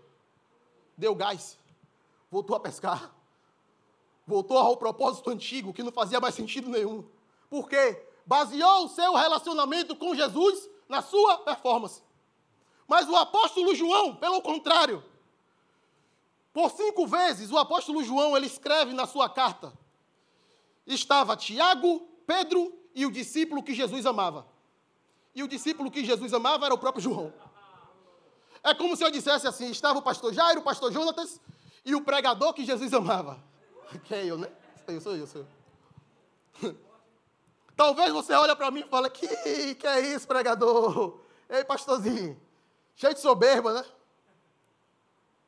[0.97, 1.57] Deu gás,
[2.29, 3.13] voltou a pescar,
[4.25, 7.07] voltou ao propósito antigo, que não fazia mais sentido nenhum.
[7.49, 8.05] Por quê?
[8.25, 12.01] Baseou o seu relacionamento com Jesus na sua performance.
[12.87, 15.03] Mas o apóstolo João, pelo contrário,
[16.51, 19.71] por cinco vezes o apóstolo João ele escreve na sua carta:
[20.85, 24.47] estava Tiago, Pedro e o discípulo que Jesus amava.
[25.35, 27.31] E o discípulo que Jesus amava era o próprio João.
[28.63, 31.39] É como se eu dissesse assim: estava o pastor Jairo, o pastor Jonatas
[31.85, 33.39] e o pregador que Jesus amava.
[34.03, 34.51] Que é eu, né?
[34.87, 35.45] Eu sou eu, sou
[36.63, 36.75] eu.
[37.77, 41.19] Talvez você olhe para mim e fale: que, que é isso, pregador?
[41.47, 42.35] Ei, pastorzinho,
[42.95, 43.85] cheio de soberba, né?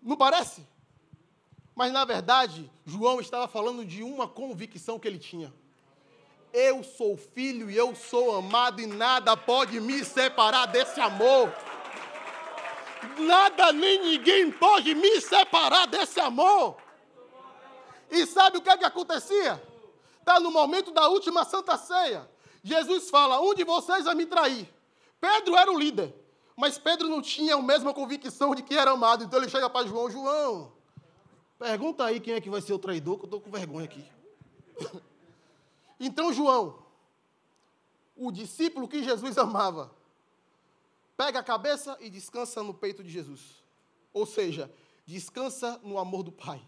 [0.04, 0.68] Não parece?
[1.76, 5.52] Mas na verdade, João estava falando de uma convicção que ele tinha.
[6.52, 11.54] Eu sou filho e eu sou amado, e nada pode me separar desse amor.
[13.20, 16.76] Nada nem ninguém pode me separar desse amor.
[18.10, 19.62] E sabe o que, é que acontecia?
[20.20, 22.30] Está no momento da última Santa Ceia.
[22.64, 24.68] Jesus fala: Um de vocês vai me trair.
[25.22, 26.14] Pedro era o líder,
[26.56, 29.24] mas Pedro não tinha a mesma convicção de que era amado.
[29.24, 30.72] Então ele chega para João: João,
[31.60, 34.04] pergunta aí quem é que vai ser o traidor, que eu estou com vergonha aqui.
[36.00, 36.80] Então, João,
[38.16, 39.92] o discípulo que Jesus amava,
[41.18, 43.42] pega a cabeça e descansa no peito de Jesus.
[44.14, 44.72] Ou seja,
[45.06, 46.62] descansa no amor do Pai.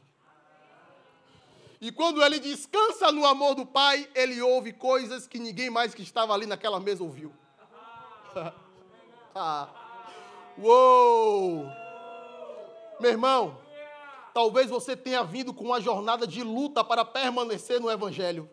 [1.80, 6.04] E quando ele descansa no amor do Pai, ele ouve coisas que ninguém mais que
[6.04, 7.34] estava ali naquela mesa ouviu.
[9.34, 9.70] ah.
[10.58, 11.66] Uou!
[13.00, 13.58] Meu irmão,
[14.34, 18.50] talvez você tenha vindo com uma jornada de luta para permanecer no Evangelho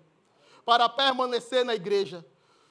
[0.68, 2.22] para permanecer na igreja.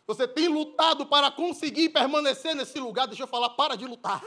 [0.06, 3.08] Você tem lutado para conseguir permanecer nesse lugar.
[3.08, 4.24] Deixa eu falar, para de lutar.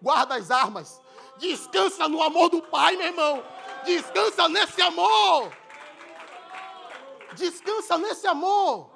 [0.00, 1.02] Guarda as armas.
[1.36, 3.44] Descansa no amor do Pai, meu irmão.
[3.84, 5.52] Descansa nesse amor.
[7.34, 8.88] Descansa nesse amor.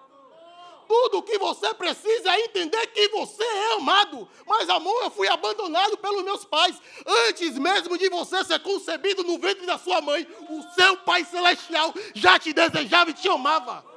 [0.86, 4.28] Tudo o que você precisa é entender que você é amado.
[4.46, 6.80] Mas, amor, eu fui abandonado pelos meus pais.
[7.26, 11.92] Antes mesmo de você ser concebido no ventre da sua mãe, o seu Pai Celestial
[12.14, 13.87] já te desejava e te amava.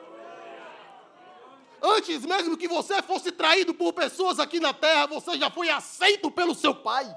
[1.81, 6.29] Antes mesmo que você fosse traído por pessoas aqui na terra, você já foi aceito
[6.29, 7.11] pelo seu Pai.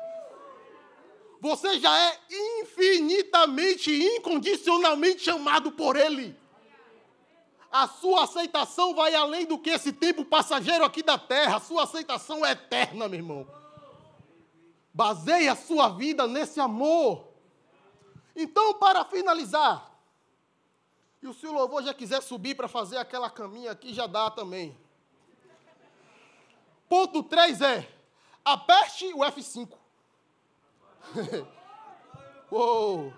[1.40, 6.34] Você já é infinitamente, incondicionalmente amado por Ele.
[7.70, 11.56] A sua aceitação vai além do que esse tempo passageiro aqui da terra.
[11.56, 13.46] A sua aceitação é eterna, meu irmão.
[14.94, 17.28] Baseie a sua vida nesse amor.
[18.34, 19.93] Então, para finalizar,
[21.24, 24.76] e se o louvor já quiser subir para fazer aquela caminha aqui, já dá também.
[26.86, 27.88] Ponto 3 é:
[28.44, 29.70] aperte o F5.
[32.52, 33.14] Uou!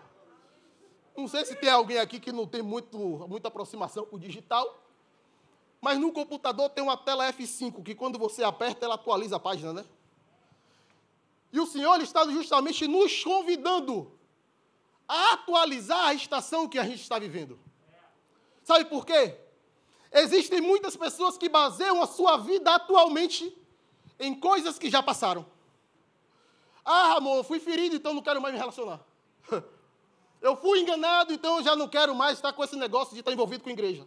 [1.16, 4.80] Não sei se tem alguém aqui que não tem muito, muita aproximação com o digital,
[5.80, 9.72] mas no computador tem uma tela F5 que quando você aperta ela atualiza a página,
[9.72, 9.84] né?
[11.52, 14.12] E o Senhor está justamente nos convidando
[15.08, 17.58] a atualizar a estação que a gente está vivendo.
[18.66, 19.38] Sabe por quê?
[20.10, 23.56] Existem muitas pessoas que baseiam a sua vida atualmente
[24.18, 25.46] em coisas que já passaram.
[26.84, 29.00] Ah, amor, eu fui ferido, então não quero mais me relacionar.
[30.42, 33.32] Eu fui enganado, então eu já não quero mais estar com esse negócio de estar
[33.32, 34.06] envolvido com a igreja.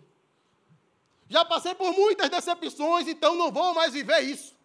[1.27, 4.55] Já passei por muitas decepções, então não vou mais viver isso.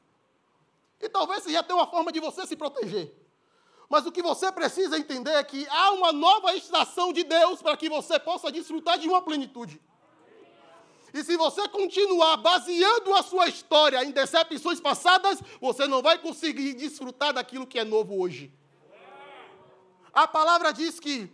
[1.00, 3.12] E talvez seja até uma forma de você se proteger.
[3.94, 7.76] Mas o que você precisa entender é que há uma nova estação de Deus para
[7.76, 9.80] que você possa desfrutar de uma plenitude.
[11.12, 16.74] E se você continuar baseando a sua história em decepções passadas, você não vai conseguir
[16.74, 18.52] desfrutar daquilo que é novo hoje.
[20.12, 21.30] A palavra diz que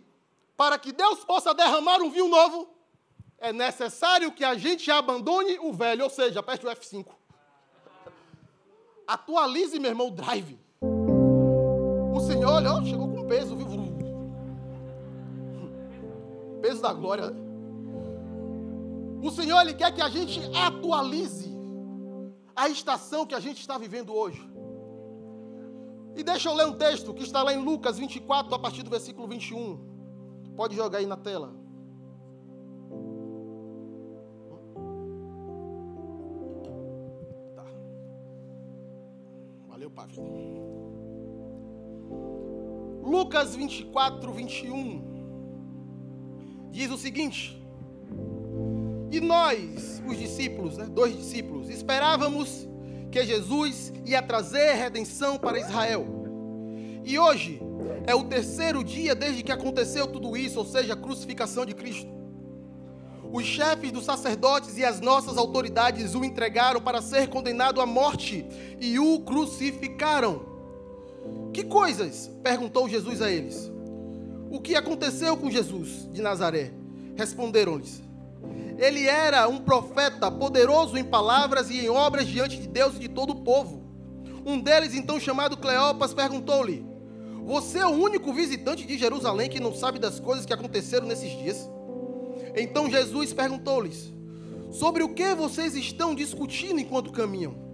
[0.55, 2.69] para que Deus possa derramar um vinho novo,
[3.39, 7.07] é necessário que a gente abandone o velho, ou seja, aperte o F5.
[9.07, 10.59] Atualize, meu irmão, o drive.
[12.41, 13.67] Senhor, olha, chegou com peso, viu?
[16.59, 17.31] Peso da glória.
[19.21, 21.55] O Senhor, Ele quer que a gente atualize
[22.55, 24.41] a estação que a gente está vivendo hoje.
[26.15, 28.89] E deixa eu ler um texto que está lá em Lucas 24, a partir do
[28.89, 29.79] versículo 21.
[30.55, 31.53] Pode jogar aí na tela.
[37.55, 37.65] Tá.
[39.67, 40.70] Valeu, Pavio.
[43.03, 45.11] Lucas 24, 21.
[46.71, 47.61] Diz o seguinte:
[49.11, 52.67] E nós, os discípulos, né, dois discípulos, esperávamos
[53.11, 56.07] que Jesus ia trazer redenção para Israel.
[57.03, 57.61] E hoje
[58.05, 62.09] é o terceiro dia desde que aconteceu tudo isso, ou seja, a crucificação de Cristo.
[63.33, 68.45] Os chefes dos sacerdotes e as nossas autoridades o entregaram para ser condenado à morte
[68.79, 70.50] e o crucificaram.
[71.53, 72.29] Que coisas?
[72.43, 73.71] perguntou Jesus a eles.
[74.49, 76.71] O que aconteceu com Jesus de Nazaré?
[77.15, 78.01] Responderam-lhes
[78.81, 83.09] ele era um profeta poderoso em palavras e em obras diante de Deus e de
[83.09, 83.83] todo o povo.
[84.43, 86.83] Um deles, então chamado Cleopas, perguntou-lhe:
[87.45, 91.29] Você é o único visitante de Jerusalém que não sabe das coisas que aconteceram nesses
[91.29, 91.69] dias?
[92.55, 94.11] Então Jesus perguntou-lhes:
[94.71, 97.70] Sobre o que vocês estão discutindo enquanto caminham?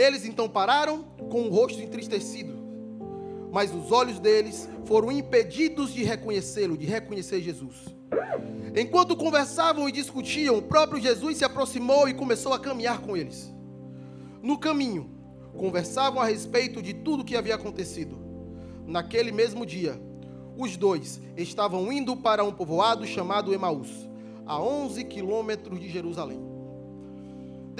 [0.00, 2.54] Eles então pararam com o rosto entristecido,
[3.52, 7.76] mas os olhos deles foram impedidos de reconhecê-lo, de reconhecer Jesus.
[8.74, 13.52] Enquanto conversavam e discutiam, o próprio Jesus se aproximou e começou a caminhar com eles.
[14.42, 15.10] No caminho,
[15.54, 18.18] conversavam a respeito de tudo o que havia acontecido.
[18.86, 20.00] Naquele mesmo dia,
[20.56, 24.08] os dois estavam indo para um povoado chamado Emaús,
[24.46, 26.49] a 11 quilômetros de Jerusalém.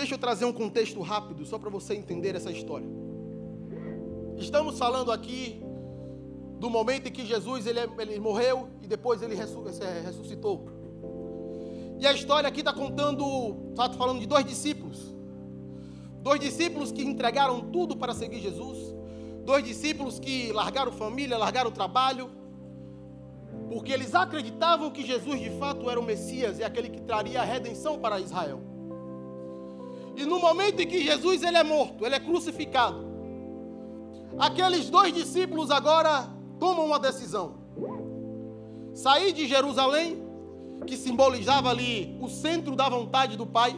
[0.01, 2.89] Deixa eu trazer um contexto rápido só para você entender essa história.
[4.39, 5.63] Estamos falando aqui
[6.59, 10.65] do momento em que Jesus ele, ele morreu e depois ele ressuscitou.
[11.99, 15.15] E a história aqui está contando, está falando de dois discípulos.
[16.23, 18.79] Dois discípulos que entregaram tudo para seguir Jesus.
[19.45, 22.31] Dois discípulos que largaram família, largaram trabalho.
[23.69, 27.45] Porque eles acreditavam que Jesus de fato era o Messias e aquele que traria a
[27.45, 28.70] redenção para Israel.
[30.21, 33.09] E no momento em que Jesus ele é morto, ele é crucificado.
[34.39, 36.29] Aqueles dois discípulos agora
[36.59, 37.55] tomam uma decisão.
[38.93, 40.23] Sair de Jerusalém,
[40.87, 43.75] que simbolizava ali o centro da vontade do Pai,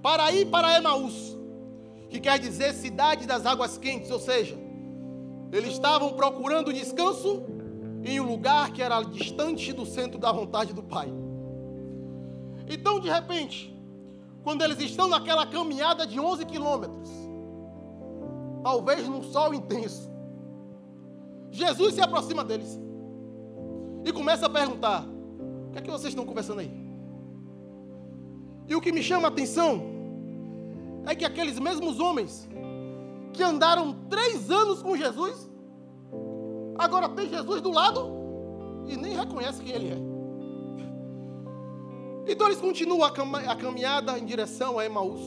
[0.00, 1.36] para ir para Emaús,
[2.08, 4.56] que quer dizer cidade das águas quentes, ou seja,
[5.52, 7.42] eles estavam procurando descanso
[8.02, 11.12] em um lugar que era distante do centro da vontade do Pai.
[12.66, 13.73] Então, de repente,
[14.44, 17.08] quando eles estão naquela caminhada de 11 quilômetros,
[18.62, 20.08] talvez num sol intenso,
[21.50, 22.78] Jesus se aproxima deles
[24.04, 25.06] e começa a perguntar:
[25.68, 26.70] O que é que vocês estão conversando aí?
[28.68, 29.82] E o que me chama a atenção
[31.06, 32.46] é que aqueles mesmos homens
[33.32, 35.50] que andaram três anos com Jesus,
[36.78, 38.10] agora tem Jesus do lado
[38.86, 40.13] e nem reconhece quem ele é.
[42.26, 45.20] Então eles continuam a caminhada em direção a Emaús.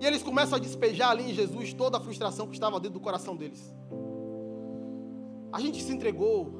[0.00, 3.00] E eles começam a despejar ali em Jesus toda a frustração que estava dentro do
[3.00, 3.72] coração deles.
[5.52, 6.52] A gente se entregou,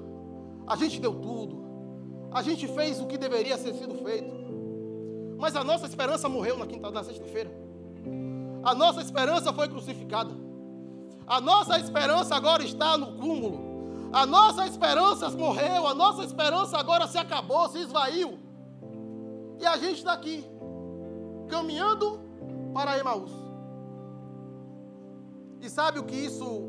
[0.67, 1.63] a gente deu tudo,
[2.31, 4.33] a gente fez o que deveria ser sido feito.
[5.39, 7.51] Mas a nossa esperança morreu na quinta da sexta-feira.
[8.63, 10.33] A nossa esperança foi crucificada.
[11.27, 13.73] A nossa esperança agora está no cúmulo.
[14.13, 18.39] A nossa esperança morreu, a nossa esperança agora se acabou, se esvaiu.
[19.63, 20.45] E a gente está aqui,
[21.49, 22.19] caminhando
[22.75, 23.31] para Emaús.
[25.61, 26.69] E sabe o que isso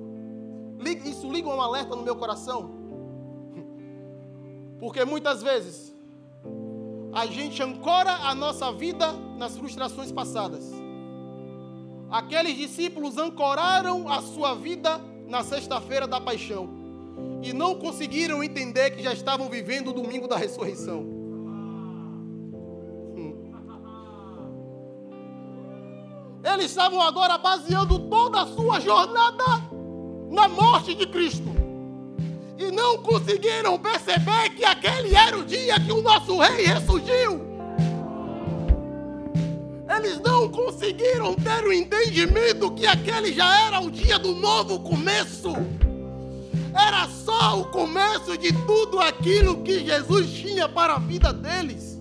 [1.06, 2.70] isso liga um alerta no meu coração.
[4.80, 5.96] Porque muitas vezes
[7.14, 10.72] a gente ancora a nossa vida nas frustrações passadas.
[12.12, 16.70] Aqueles discípulos ancoraram a sua vida na sexta-feira da paixão
[17.42, 21.23] e não conseguiram entender que já estavam vivendo o domingo da ressurreição.
[26.54, 29.44] Eles estavam agora baseando toda a sua jornada
[30.30, 31.50] na morte de Cristo.
[32.60, 37.42] E não conseguiram perceber que aquele era o dia que o nosso rei ressurgiu.
[39.98, 45.54] Eles não conseguiram ter o entendimento que aquele já era o dia do novo começo.
[46.72, 52.00] era só o começo de tudo aquilo que Jesus tinha para a vida deles.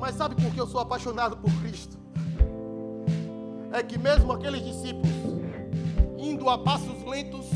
[0.00, 2.01] Mas sabe por que eu sou apaixonado por Cristo?
[3.82, 5.10] É que mesmo aqueles discípulos
[6.16, 7.46] indo a passos lentos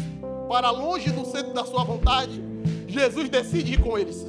[0.48, 2.42] para longe do centro da sua vontade,
[2.88, 4.26] Jesus decide ir com eles.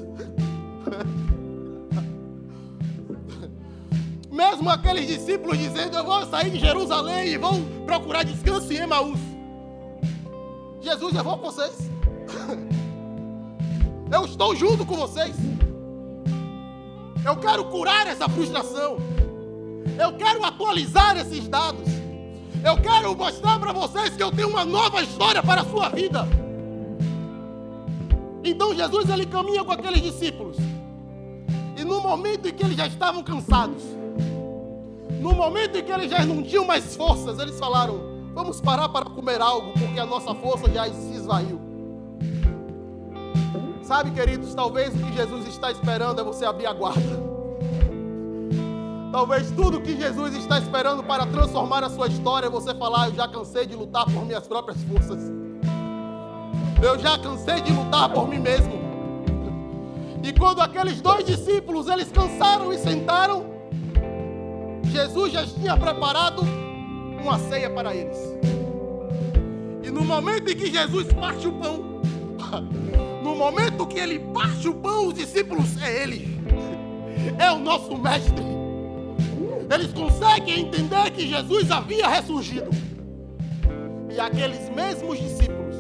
[4.30, 7.54] Mesmo aqueles discípulos dizendo: Eu vou sair de Jerusalém e vou
[7.88, 9.20] procurar descanso em Emaús.
[10.80, 11.76] Jesus, eu vou com vocês.
[14.14, 15.36] Eu estou junto com vocês.
[17.26, 19.17] Eu quero curar essa frustração.
[20.00, 21.88] Eu quero atualizar esses dados.
[22.64, 26.28] Eu quero mostrar para vocês que eu tenho uma nova história para a sua vida.
[28.44, 30.58] Então Jesus ele caminha com aqueles discípulos.
[31.76, 33.84] E no momento em que eles já estavam cansados,
[35.20, 38.00] no momento em que eles já não tinham mais forças, eles falaram:
[38.34, 41.60] Vamos parar para comer algo, porque a nossa força já se esvaiu.
[43.84, 47.37] Sabe, queridos, talvez o que Jesus está esperando é você abrir a guarda.
[49.12, 53.28] Talvez tudo que Jesus está esperando para transformar a sua história você falar: Eu já
[53.28, 55.20] cansei de lutar por minhas próprias forças.
[56.82, 58.78] Eu já cansei de lutar por mim mesmo.
[60.24, 63.46] E quando aqueles dois discípulos eles cansaram e sentaram,
[64.84, 66.42] Jesus já tinha preparado
[67.22, 68.18] uma ceia para eles.
[69.84, 72.02] E no momento em que Jesus parte o pão,
[73.24, 76.38] no momento que ele parte o pão, os discípulos, é ele,
[77.40, 78.57] é o nosso mestre.
[79.70, 82.70] Eles conseguem entender que Jesus havia ressurgido.
[84.10, 85.76] E aqueles mesmos discípulos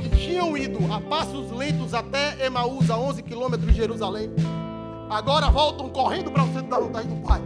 [0.00, 4.30] que tinham ido a passos lentos até Emaús, a 11 quilômetros de Jerusalém,
[5.10, 7.42] agora voltam correndo para o centro da vontade do Pai.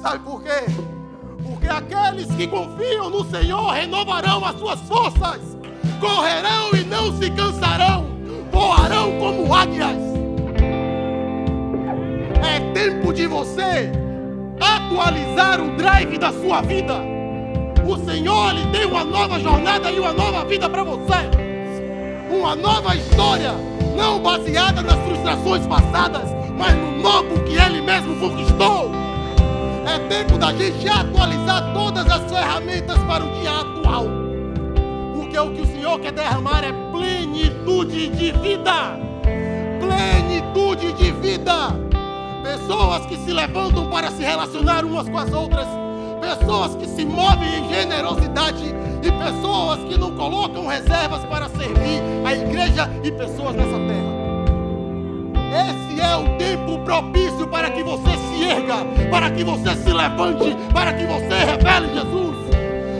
[0.00, 0.66] Sabe por quê?
[1.42, 5.56] Porque aqueles que confiam no Senhor renovarão as suas forças,
[6.00, 8.06] correrão e não se cansarão,
[8.50, 10.19] voarão como águias.
[12.50, 13.92] É tempo de você
[14.58, 16.94] atualizar o drive da sua vida.
[17.86, 21.30] O Senhor lhe tem uma nova jornada e uma nova vida para você.
[22.28, 23.52] Uma nova história,
[23.96, 26.28] não baseada nas frustrações passadas,
[26.58, 28.90] mas no novo que Ele mesmo conquistou.
[29.86, 34.06] É tempo da gente atualizar todas as ferramentas para o dia atual.
[35.14, 38.98] Porque o que o Senhor quer derramar é plenitude de vida.
[39.78, 41.79] Plenitude de vida.
[42.50, 45.68] Pessoas que se levantam para se relacionar umas com as outras.
[46.20, 48.74] Pessoas que se movem em generosidade.
[49.04, 54.10] E pessoas que não colocam reservas para servir a igreja e pessoas nessa terra.
[55.70, 60.56] Esse é o tempo propício para que você se erga, para que você se levante,
[60.72, 62.36] para que você revele Jesus,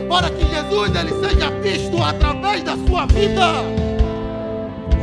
[0.07, 3.47] para que Jesus ele seja visto através da sua vida.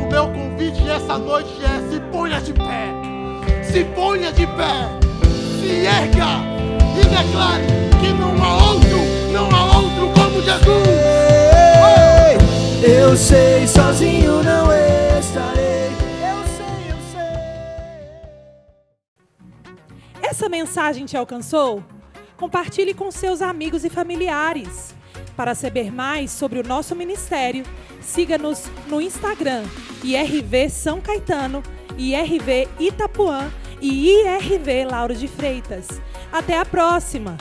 [0.01, 3.08] O meu convite essa noite é: se ponha de pé,
[3.71, 4.89] se ponha de pé,
[5.59, 6.41] se erga
[6.97, 7.63] e declare
[8.01, 8.97] que não há outro,
[9.31, 10.89] não há outro como Jesus.
[12.81, 14.71] Eu sei, sozinho não
[15.19, 15.91] estarei.
[16.19, 17.29] Eu sei, eu sei.
[20.27, 21.83] Essa mensagem te alcançou?
[22.37, 24.95] Compartilhe com seus amigos e familiares.
[25.35, 27.63] Para saber mais sobre o nosso ministério,
[28.01, 29.63] siga-nos no Instagram,
[30.03, 31.61] IRV São Caetano,
[31.99, 36.01] IRV Itapuã e IRV Lauro de Freitas.
[36.31, 37.37] Até a próxima!